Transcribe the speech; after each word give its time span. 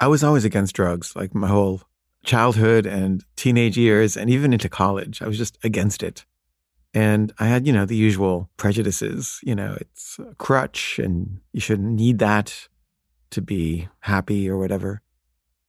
I 0.00 0.08
was 0.08 0.24
always 0.24 0.46
against 0.46 0.74
drugs, 0.74 1.14
like 1.14 1.34
my 1.34 1.48
whole 1.48 1.82
childhood 2.24 2.86
and 2.86 3.22
teenage 3.36 3.76
years, 3.76 4.16
and 4.16 4.30
even 4.30 4.52
into 4.52 4.68
college. 4.68 5.20
I 5.20 5.28
was 5.28 5.38
just 5.38 5.58
against 5.62 6.02
it. 6.02 6.24
And 6.92 7.32
I 7.38 7.46
had, 7.46 7.66
you 7.66 7.72
know, 7.72 7.84
the 7.84 7.96
usual 7.96 8.50
prejudices. 8.56 9.38
You 9.42 9.54
know, 9.54 9.76
it's 9.80 10.18
a 10.18 10.34
crutch 10.36 10.98
and 10.98 11.40
you 11.52 11.60
shouldn't 11.60 11.92
need 11.92 12.18
that 12.18 12.68
to 13.30 13.40
be 13.40 13.88
happy 14.00 14.48
or 14.48 14.58
whatever. 14.58 15.02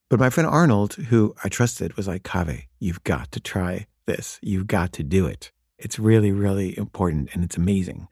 But 0.09 0.20
my 0.20 0.30
friend 0.30 0.50
Arnold, 0.50 0.93
who 0.95 1.36
I 1.43 1.50
trusted, 1.50 1.95
was 1.95 2.07
like, 2.07 2.23
Kaveh, 2.23 2.63
you've 2.79 3.04
got 3.04 3.32
to 3.34 3.39
try 3.39 3.86
this. 4.07 4.39
You've 4.41 4.68
got 4.68 4.93
to 4.93 5.04
do 5.04 5.25
it. 5.25 5.52
It's 5.77 6.00
really, 6.00 6.32
really 6.32 6.77
important 6.77 7.29
and 7.34 7.43
it's 7.43 7.57
amazing. 7.57 8.07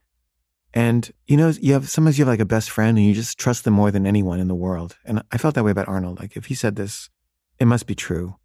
And 0.73 1.11
you 1.27 1.37
know, 1.37 1.49
you 1.61 1.73
have 1.73 1.89
sometimes 1.89 2.17
you 2.17 2.25
have 2.25 2.31
like 2.31 2.39
a 2.39 2.45
best 2.45 2.69
friend 2.69 2.97
and 2.97 3.05
you 3.05 3.13
just 3.13 3.39
trust 3.39 3.63
them 3.63 3.73
more 3.73 3.91
than 3.91 4.05
anyone 4.05 4.39
in 4.39 4.47
the 4.47 4.55
world. 4.55 4.97
And 5.05 5.23
I 5.31 5.37
felt 5.37 5.55
that 5.55 5.63
way 5.63 5.71
about 5.71 5.87
Arnold. 5.87 6.19
Like 6.19 6.37
if 6.37 6.45
he 6.45 6.53
said 6.53 6.75
this, 6.75 7.09
it 7.59 7.65
must 7.65 7.87
be 7.87 7.95
true. 7.95 8.35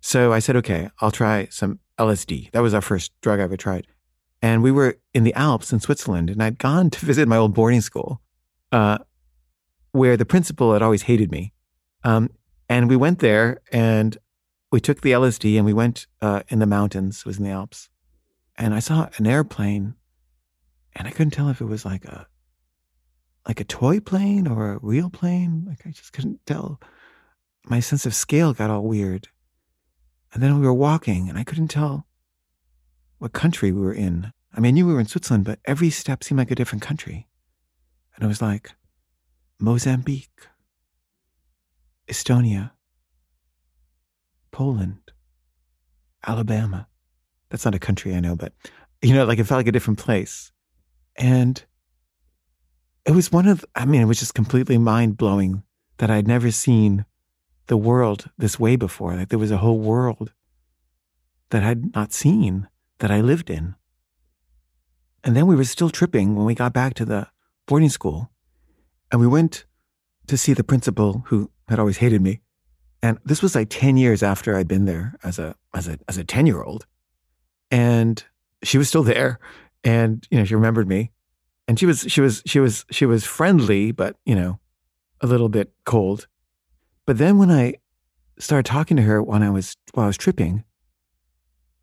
So 0.00 0.32
I 0.32 0.40
said, 0.40 0.56
okay, 0.56 0.90
I'll 1.00 1.12
try 1.12 1.46
some 1.50 1.78
LSD. 1.98 2.50
That 2.50 2.60
was 2.60 2.74
our 2.74 2.80
first 2.80 3.12
drug 3.20 3.40
I 3.40 3.44
ever 3.44 3.56
tried. 3.56 3.86
And 4.42 4.62
we 4.62 4.72
were 4.72 4.98
in 5.14 5.22
the 5.22 5.34
Alps 5.34 5.72
in 5.72 5.78
Switzerland, 5.78 6.28
and 6.28 6.42
I'd 6.42 6.58
gone 6.58 6.90
to 6.90 7.06
visit 7.06 7.28
my 7.28 7.36
old 7.36 7.54
boarding 7.54 7.80
school, 7.80 8.20
uh, 8.72 8.98
where 9.92 10.16
the 10.16 10.26
principal 10.26 10.72
had 10.72 10.82
always 10.82 11.02
hated 11.02 11.30
me. 11.30 11.52
Um, 12.04 12.30
and 12.68 12.88
we 12.88 12.96
went 12.96 13.20
there 13.20 13.60
and 13.70 14.18
we 14.72 14.80
took 14.80 15.02
the 15.02 15.12
LSD 15.12 15.56
and 15.56 15.64
we 15.64 15.72
went 15.72 16.06
uh, 16.20 16.42
in 16.48 16.58
the 16.58 16.66
mountains, 16.66 17.20
it 17.20 17.26
was 17.26 17.38
in 17.38 17.44
the 17.44 17.50
Alps. 17.50 17.90
And 18.56 18.74
I 18.74 18.80
saw 18.80 19.08
an 19.18 19.26
airplane 19.26 19.94
and 20.94 21.08
I 21.08 21.10
couldn't 21.10 21.32
tell 21.32 21.48
if 21.48 21.60
it 21.60 21.66
was 21.66 21.84
like 21.84 22.04
a 22.04 22.26
like 23.46 23.60
a 23.60 23.64
toy 23.64 24.00
plane 24.00 24.46
or 24.46 24.72
a 24.72 24.78
real 24.82 25.10
plane. 25.10 25.64
Like 25.66 25.86
I 25.86 25.90
just 25.90 26.12
couldn't 26.12 26.44
tell. 26.46 26.80
My 27.66 27.80
sense 27.80 28.06
of 28.06 28.14
scale 28.14 28.52
got 28.52 28.70
all 28.70 28.82
weird. 28.82 29.28
And 30.32 30.42
then 30.42 30.58
we 30.58 30.66
were 30.66 30.74
walking 30.74 31.28
and 31.28 31.38
I 31.38 31.44
couldn't 31.44 31.68
tell 31.68 32.06
what 33.18 33.32
country 33.32 33.72
we 33.72 33.80
were 33.80 33.92
in. 33.92 34.32
I 34.54 34.60
mean, 34.60 34.68
I 34.68 34.72
knew 34.72 34.86
we 34.86 34.94
were 34.94 35.00
in 35.00 35.06
Switzerland, 35.06 35.44
but 35.44 35.60
every 35.64 35.90
step 35.90 36.22
seemed 36.22 36.38
like 36.38 36.50
a 36.50 36.56
different 36.56 36.82
country. 36.82 37.28
And 38.14 38.24
it 38.24 38.28
was 38.28 38.42
like 38.42 38.72
Mozambique, 39.58 40.48
Estonia, 42.08 42.72
Poland, 44.50 45.12
Alabama. 46.26 46.88
That's 47.48 47.64
not 47.64 47.74
a 47.74 47.80
country 47.80 48.14
I 48.14 48.20
know, 48.20 48.36
but 48.36 48.52
you 49.02 49.14
know, 49.14 49.24
like 49.24 49.38
it 49.38 49.44
felt 49.44 49.58
like 49.58 49.66
a 49.66 49.72
different 49.72 49.98
place. 49.98 50.51
And 51.16 51.62
it 53.04 53.12
was 53.12 53.32
one 53.32 53.46
of, 53.46 53.64
I 53.74 53.84
mean, 53.84 54.00
it 54.00 54.06
was 54.06 54.20
just 54.20 54.34
completely 54.34 54.78
mind 54.78 55.16
blowing 55.16 55.62
that 55.98 56.10
I'd 56.10 56.28
never 56.28 56.50
seen 56.50 57.04
the 57.66 57.76
world 57.76 58.30
this 58.38 58.58
way 58.58 58.76
before. 58.76 59.14
Like 59.14 59.28
there 59.28 59.38
was 59.38 59.50
a 59.50 59.58
whole 59.58 59.78
world 59.78 60.32
that 61.50 61.62
I'd 61.62 61.94
not 61.94 62.12
seen 62.12 62.68
that 62.98 63.10
I 63.10 63.20
lived 63.20 63.50
in. 63.50 63.74
And 65.24 65.36
then 65.36 65.46
we 65.46 65.54
were 65.54 65.64
still 65.64 65.90
tripping 65.90 66.34
when 66.34 66.46
we 66.46 66.54
got 66.54 66.72
back 66.72 66.94
to 66.94 67.04
the 67.04 67.28
boarding 67.66 67.90
school. 67.90 68.30
And 69.10 69.20
we 69.20 69.26
went 69.26 69.66
to 70.26 70.36
see 70.36 70.52
the 70.52 70.64
principal 70.64 71.24
who 71.26 71.50
had 71.68 71.78
always 71.78 71.98
hated 71.98 72.22
me. 72.22 72.40
And 73.02 73.18
this 73.24 73.42
was 73.42 73.54
like 73.54 73.68
10 73.68 73.96
years 73.96 74.22
after 74.22 74.56
I'd 74.56 74.68
been 74.68 74.84
there 74.84 75.18
as 75.22 75.38
a 75.38 75.56
as 75.74 75.88
a 75.88 75.98
as 76.08 76.18
a 76.18 76.24
10 76.24 76.46
year 76.46 76.62
old. 76.62 76.86
And 77.70 78.22
she 78.62 78.78
was 78.78 78.88
still 78.88 79.02
there. 79.02 79.40
And, 79.84 80.26
you 80.30 80.38
know, 80.38 80.44
she 80.44 80.54
remembered 80.54 80.88
me. 80.88 81.10
And 81.68 81.78
she 81.78 81.86
was 81.86 82.00
she 82.08 82.20
was 82.20 82.42
she 82.46 82.60
was 82.60 82.84
she 82.90 83.06
was 83.06 83.24
friendly, 83.24 83.92
but, 83.92 84.16
you 84.24 84.34
know, 84.34 84.58
a 85.20 85.26
little 85.26 85.48
bit 85.48 85.72
cold. 85.84 86.26
But 87.06 87.18
then 87.18 87.38
when 87.38 87.50
I 87.50 87.74
started 88.38 88.66
talking 88.66 88.96
to 88.96 89.02
her 89.04 89.22
when 89.22 89.42
I 89.42 89.50
was 89.50 89.76
while 89.94 90.04
I 90.04 90.08
was 90.08 90.16
tripping, 90.16 90.64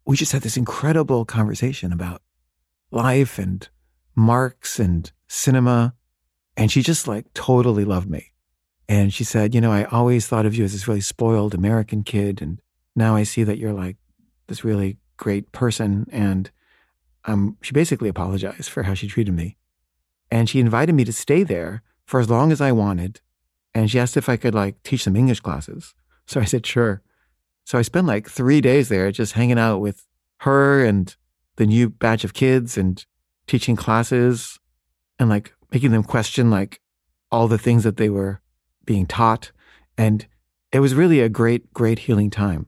we 0.05 0.17
just 0.17 0.31
had 0.31 0.41
this 0.41 0.57
incredible 0.57 1.25
conversation 1.25 1.93
about 1.93 2.21
life 2.91 3.39
and 3.39 3.67
Marx 4.15 4.79
and 4.79 5.11
cinema. 5.27 5.93
And 6.57 6.71
she 6.71 6.81
just 6.81 7.07
like 7.07 7.33
totally 7.33 7.85
loved 7.85 8.09
me. 8.09 8.33
And 8.89 9.13
she 9.13 9.23
said, 9.23 9.53
You 9.53 9.61
know, 9.61 9.71
I 9.71 9.83
always 9.85 10.27
thought 10.27 10.45
of 10.45 10.55
you 10.55 10.65
as 10.65 10.73
this 10.73 10.87
really 10.87 11.01
spoiled 11.01 11.53
American 11.53 12.03
kid. 12.03 12.41
And 12.41 12.59
now 12.95 13.15
I 13.15 13.23
see 13.23 13.43
that 13.43 13.57
you're 13.57 13.71
like 13.71 13.97
this 14.47 14.63
really 14.63 14.97
great 15.15 15.51
person. 15.51 16.07
And 16.11 16.49
um, 17.25 17.57
she 17.61 17.73
basically 17.73 18.09
apologized 18.09 18.69
for 18.69 18.83
how 18.83 18.93
she 18.93 19.07
treated 19.07 19.33
me. 19.33 19.57
And 20.31 20.49
she 20.49 20.59
invited 20.59 20.93
me 20.93 21.03
to 21.05 21.13
stay 21.13 21.43
there 21.43 21.83
for 22.05 22.19
as 22.19 22.29
long 22.29 22.51
as 22.51 22.61
I 22.61 22.71
wanted. 22.71 23.21
And 23.73 23.89
she 23.89 23.99
asked 23.99 24.17
if 24.17 24.29
I 24.29 24.37
could 24.37 24.55
like 24.55 24.81
teach 24.83 25.03
some 25.03 25.15
English 25.15 25.41
classes. 25.41 25.93
So 26.25 26.39
I 26.39 26.45
said, 26.45 26.65
Sure. 26.65 27.01
So 27.65 27.77
I 27.77 27.83
spent 27.83 28.07
like 28.07 28.29
three 28.29 28.61
days 28.61 28.89
there 28.89 29.11
just 29.11 29.33
hanging 29.33 29.59
out 29.59 29.79
with 29.79 30.07
her 30.39 30.83
and 30.83 31.15
the 31.57 31.67
new 31.67 31.89
batch 31.89 32.23
of 32.23 32.33
kids 32.33 32.77
and 32.77 33.05
teaching 33.45 33.75
classes 33.75 34.59
and 35.19 35.29
like 35.29 35.53
making 35.71 35.91
them 35.91 36.03
question 36.03 36.49
like 36.49 36.79
all 37.31 37.47
the 37.47 37.57
things 37.57 37.83
that 37.83 37.97
they 37.97 38.09
were 38.09 38.41
being 38.85 39.05
taught. 39.05 39.51
And 39.97 40.25
it 40.71 40.79
was 40.79 40.95
really 40.95 41.19
a 41.19 41.29
great, 41.29 41.73
great 41.73 41.99
healing 41.99 42.29
time. 42.29 42.67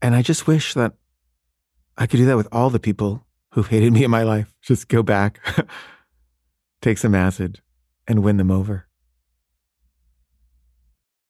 And 0.00 0.14
I 0.14 0.22
just 0.22 0.46
wish 0.46 0.72
that 0.74 0.94
I 1.98 2.06
could 2.06 2.18
do 2.18 2.26
that 2.26 2.36
with 2.36 2.48
all 2.52 2.70
the 2.70 2.80
people 2.80 3.26
who've 3.52 3.68
hated 3.68 3.92
me 3.92 4.04
in 4.04 4.10
my 4.10 4.22
life. 4.22 4.54
Just 4.62 4.88
go 4.88 5.02
back, 5.02 5.40
take 6.82 6.98
some 6.98 7.14
acid, 7.14 7.60
and 8.06 8.22
win 8.22 8.36
them 8.36 8.50
over. 8.50 8.86